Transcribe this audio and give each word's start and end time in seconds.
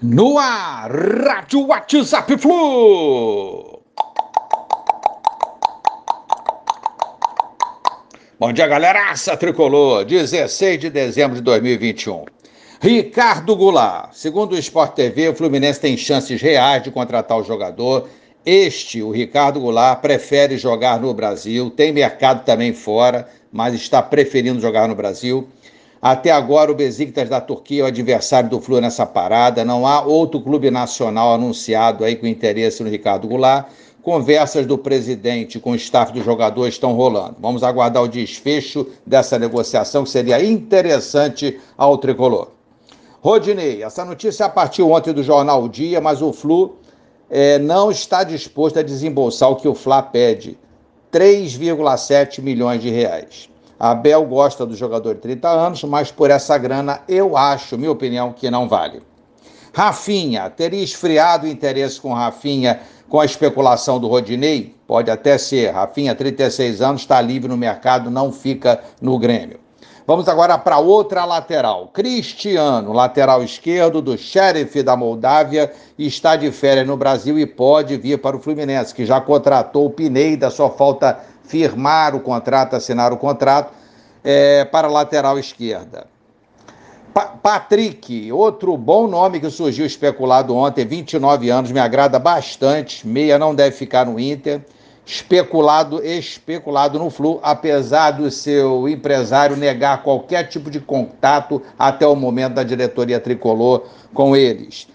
No 0.00 0.38
ar, 0.38 0.92
Rádio 0.92 1.66
WhatsApp 1.66 2.38
Flu. 2.38 3.82
Bom 8.38 8.52
dia, 8.52 8.68
galeraça 8.68 9.36
tricolor. 9.36 10.04
16 10.04 10.78
de 10.78 10.88
dezembro 10.88 11.34
de 11.34 11.42
2021. 11.42 12.26
Ricardo 12.80 13.56
Goulart. 13.56 14.12
Segundo 14.12 14.52
o 14.52 14.58
Sport 14.58 14.94
TV, 14.94 15.30
o 15.30 15.34
Fluminense 15.34 15.80
tem 15.80 15.96
chances 15.96 16.40
reais 16.40 16.84
de 16.84 16.92
contratar 16.92 17.36
o 17.36 17.42
jogador. 17.42 18.08
Este, 18.46 19.02
o 19.02 19.10
Ricardo 19.10 19.58
Goulart, 19.58 20.00
prefere 20.00 20.56
jogar 20.56 21.00
no 21.00 21.12
Brasil. 21.12 21.70
Tem 21.70 21.90
mercado 21.90 22.44
também 22.44 22.72
fora, 22.72 23.28
mas 23.50 23.74
está 23.74 24.00
preferindo 24.00 24.60
jogar 24.60 24.86
no 24.86 24.94
Brasil. 24.94 25.48
Até 26.00 26.30
agora, 26.30 26.70
o 26.70 26.74
Besiktas 26.74 27.28
da 27.28 27.40
Turquia 27.40 27.82
é 27.82 27.84
o 27.84 27.86
adversário 27.86 28.48
do 28.48 28.60
Flu 28.60 28.80
nessa 28.80 29.04
parada. 29.04 29.64
Não 29.64 29.86
há 29.86 30.00
outro 30.00 30.40
clube 30.40 30.70
nacional 30.70 31.34
anunciado 31.34 32.04
aí 32.04 32.14
com 32.14 32.26
interesse 32.26 32.82
no 32.82 32.88
Ricardo 32.88 33.26
Goulart. 33.26 33.66
Conversas 34.00 34.64
do 34.64 34.78
presidente 34.78 35.58
com 35.58 35.72
o 35.72 35.76
staff 35.76 36.12
do 36.12 36.22
jogador 36.22 36.68
estão 36.68 36.94
rolando. 36.94 37.36
Vamos 37.40 37.64
aguardar 37.64 38.02
o 38.02 38.08
desfecho 38.08 38.86
dessa 39.04 39.38
negociação, 39.38 40.04
que 40.04 40.10
seria 40.10 40.42
interessante 40.42 41.58
ao 41.76 41.98
tricolor. 41.98 42.48
Rodinei, 43.20 43.82
essa 43.82 44.04
notícia 44.04 44.48
partiu 44.48 44.92
ontem 44.92 45.12
do 45.12 45.24
jornal 45.24 45.64
o 45.64 45.68
Dia, 45.68 46.00
mas 46.00 46.22
o 46.22 46.32
Flu 46.32 46.76
é, 47.28 47.58
não 47.58 47.90
está 47.90 48.22
disposto 48.22 48.78
a 48.78 48.82
desembolsar 48.82 49.50
o 49.50 49.56
que 49.56 49.66
o 49.66 49.74
Fla 49.74 50.00
pede: 50.00 50.56
3,7 51.12 52.40
milhões 52.40 52.80
de 52.80 52.88
reais. 52.90 53.50
Abel 53.78 54.24
gosta 54.24 54.66
do 54.66 54.74
jogador 54.74 55.14
de 55.14 55.20
30 55.20 55.48
anos, 55.48 55.84
mas 55.84 56.10
por 56.10 56.30
essa 56.30 56.58
grana 56.58 57.00
eu 57.08 57.36
acho, 57.36 57.78
minha 57.78 57.92
opinião, 57.92 58.32
que 58.32 58.50
não 58.50 58.68
vale. 58.68 59.02
Rafinha, 59.72 60.50
teria 60.50 60.82
esfriado 60.82 61.46
o 61.46 61.48
interesse 61.48 62.00
com 62.00 62.12
Rafinha 62.12 62.80
com 63.08 63.20
a 63.20 63.24
especulação 63.24 64.00
do 64.00 64.08
Rodinei? 64.08 64.74
Pode 64.86 65.10
até 65.10 65.38
ser. 65.38 65.70
Rafinha, 65.70 66.14
36 66.14 66.82
anos, 66.82 67.02
está 67.02 67.20
livre 67.20 67.48
no 67.48 67.56
mercado, 67.56 68.10
não 68.10 68.32
fica 68.32 68.82
no 69.00 69.18
Grêmio. 69.18 69.60
Vamos 70.08 70.26
agora 70.26 70.56
para 70.56 70.78
outra 70.78 71.26
lateral. 71.26 71.90
Cristiano, 71.92 72.94
lateral 72.94 73.44
esquerdo 73.44 74.00
do 74.00 74.16
Sheriff 74.16 74.82
da 74.82 74.96
Moldávia, 74.96 75.70
está 75.98 76.34
de 76.34 76.50
férias 76.50 76.86
no 76.86 76.96
Brasil 76.96 77.38
e 77.38 77.44
pode 77.44 77.94
vir 77.98 78.16
para 78.18 78.34
o 78.34 78.40
Fluminense, 78.40 78.94
que 78.94 79.04
já 79.04 79.20
contratou 79.20 79.84
o 79.84 79.90
Pineda, 79.90 80.48
só 80.48 80.70
falta 80.70 81.20
firmar 81.42 82.14
o 82.14 82.20
contrato, 82.20 82.74
assinar 82.74 83.12
o 83.12 83.18
contrato 83.18 83.74
é, 84.24 84.64
para 84.64 84.88
a 84.88 84.90
lateral 84.90 85.38
esquerda. 85.38 86.06
Pa 87.12 87.26
Patrick, 87.26 88.32
outro 88.32 88.78
bom 88.78 89.06
nome 89.06 89.38
que 89.38 89.50
surgiu 89.50 89.84
especulado 89.84 90.56
ontem, 90.56 90.86
29 90.86 91.50
anos, 91.50 91.70
me 91.70 91.80
agrada 91.80 92.18
bastante. 92.18 93.06
Meia 93.06 93.38
não 93.38 93.54
deve 93.54 93.76
ficar 93.76 94.06
no 94.06 94.18
Inter. 94.18 94.64
Especulado, 95.08 96.04
especulado 96.04 96.98
no 96.98 97.08
Flu, 97.08 97.40
apesar 97.42 98.10
do 98.10 98.30
seu 98.30 98.86
empresário 98.86 99.56
negar 99.56 100.02
qualquer 100.02 100.46
tipo 100.48 100.70
de 100.70 100.80
contato 100.80 101.62
até 101.78 102.06
o 102.06 102.14
momento 102.14 102.52
da 102.52 102.62
diretoria 102.62 103.18
tricolor 103.18 103.86
com 104.12 104.36
eles. 104.36 104.86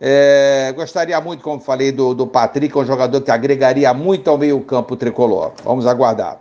É, 0.00 0.72
gostaria 0.76 1.20
muito, 1.20 1.42
como 1.42 1.58
falei, 1.58 1.90
do, 1.90 2.14
do 2.14 2.28
Patrick, 2.28 2.78
um 2.78 2.84
jogador 2.84 3.20
que 3.20 3.30
agregaria 3.32 3.92
muito 3.92 4.30
ao 4.30 4.38
meio-campo 4.38 4.94
tricolor. 4.94 5.50
Vamos 5.64 5.84
aguardar. 5.84 6.40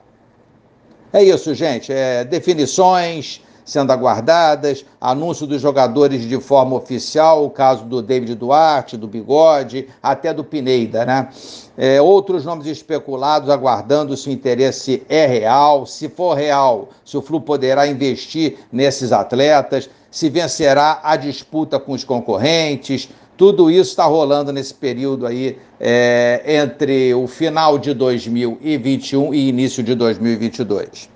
É 1.12 1.24
isso, 1.24 1.56
gente. 1.56 1.92
É, 1.92 2.24
definições 2.24 3.42
sendo 3.66 3.92
aguardadas, 3.92 4.86
anúncio 5.02 5.48
dos 5.48 5.60
jogadores 5.60 6.22
de 6.22 6.40
forma 6.40 6.76
oficial, 6.76 7.44
o 7.44 7.50
caso 7.50 7.84
do 7.84 8.02
David 8.02 8.36
Duarte, 8.36 8.96
do 8.96 9.08
Bigode, 9.08 9.88
até 10.02 10.32
do 10.32 10.44
Pineida, 10.44 11.04
né? 11.04 11.30
É, 11.76 12.00
outros 12.00 12.46
nomes 12.46 12.68
especulados 12.68 13.50
aguardando 13.50 14.16
se 14.16 14.30
o 14.30 14.32
interesse 14.32 15.04
é 15.10 15.26
real, 15.26 15.86
se 15.86 16.08
for 16.08 16.36
real, 16.36 16.90
se 17.04 17.18
o 17.18 17.22
Flu 17.22 17.42
poderá 17.42 17.88
investir 17.88 18.60
nesses 18.72 19.12
atletas, 19.12 19.90
se 20.10 20.30
vencerá 20.30 21.02
a 21.04 21.18
disputa 21.18 21.78
com 21.78 21.92
os 21.92 22.04
concorrentes, 22.04 23.10
tudo 23.36 23.70
isso 23.70 23.90
está 23.90 24.06
rolando 24.06 24.54
nesse 24.54 24.74
período 24.74 25.28
aí 25.28 25.58
é, 25.80 26.42
entre 26.46 27.14
o 27.14 27.28
final 27.28 27.78
de 27.78 27.94
2021 27.94 29.34
e 29.34 29.50
início 29.50 29.84
de 29.84 29.94
2022. 29.94 31.15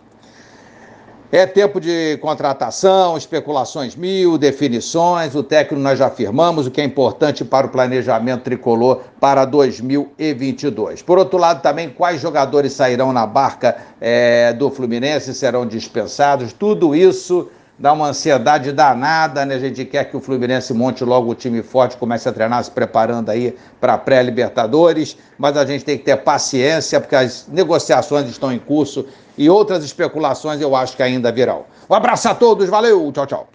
É 1.32 1.46
tempo 1.46 1.80
de 1.80 2.18
contratação, 2.18 3.16
especulações 3.16 3.96
mil, 3.96 4.36
definições. 4.36 5.36
O 5.36 5.44
técnico 5.44 5.80
nós 5.80 6.00
já 6.00 6.08
afirmamos, 6.08 6.66
o 6.66 6.72
que 6.72 6.82
é 6.82 6.84
importante 6.84 7.46
para 7.46 7.68
o 7.68 7.70
planejamento 7.70 8.42
tricolor 8.42 9.02
para 9.20 9.46
2022. 9.46 11.04
Por 11.04 11.20
outro 11.20 11.38
lado, 11.38 11.62
também 11.62 11.88
quais 11.88 12.20
jogadores 12.20 12.74
sairão 12.74 13.14
na 13.14 13.28
barca 13.28 13.78
é, 14.02 14.54
do 14.54 14.72
Fluminense, 14.72 15.36
serão 15.36 15.68
dispensados. 15.68 16.52
Tudo 16.52 16.96
isso 16.96 17.48
dá 17.80 17.94
uma 17.94 18.08
ansiedade 18.08 18.72
danada, 18.74 19.46
né? 19.46 19.56
A 19.56 19.60
gente 19.60 19.86
quer 19.86 20.04
que 20.04 20.18
o 20.18 20.20
Fluminense 20.20 20.74
monte 20.74 21.04
logo 21.04 21.32
o 21.32 21.36
time 21.36 21.64
forte, 21.64 21.96
comece 21.96 22.28
a 22.28 22.34
treinar, 22.34 22.64
se 22.64 22.70
preparando 22.70 23.30
aí 23.30 23.56
para 23.80 23.98
pré-Libertadores, 23.98 25.18
mas 25.38 25.56
a 25.56 25.66
gente 25.66 25.86
tem 25.86 25.98
que 25.98 26.04
ter 26.04 26.18
paciência, 26.18 27.00
porque 27.00 27.16
as 27.16 27.48
negociações 27.48 28.30
estão 28.30 28.52
em 28.52 28.60
curso 28.60 29.06
e 29.38 29.50
outras 29.50 29.84
especulações 29.84 30.60
eu 30.60 30.76
acho 30.76 30.98
que 30.98 31.04
ainda 31.04 31.32
virão. 31.32 31.64
Um 31.90 31.96
abraço 31.96 32.28
a 32.28 32.36
todos, 32.36 32.70
valeu, 32.70 33.10
tchau, 33.14 33.26
tchau. 33.26 33.48